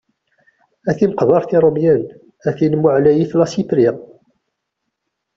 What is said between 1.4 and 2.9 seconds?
n yirumyen, a tin mu